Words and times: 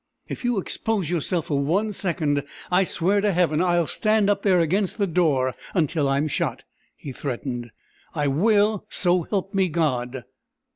"If 0.27 0.43
you 0.43 0.57
expose 0.57 1.11
yourself 1.11 1.45
for 1.45 1.59
one 1.59 1.93
second 1.93 2.41
I 2.71 2.83
swear 2.85 3.21
to 3.21 3.31
Heaven 3.33 3.61
I'll 3.61 3.85
stand 3.85 4.31
up 4.31 4.41
there 4.41 4.59
against 4.59 4.97
the 4.97 5.05
door 5.05 5.53
until 5.75 6.09
I'm 6.09 6.27
shot!" 6.27 6.63
he 6.95 7.11
threatened. 7.11 7.69
"I 8.15 8.25
will, 8.27 8.83
so 8.89 9.21
help 9.21 9.53
me 9.53 9.69
God!" 9.69 10.23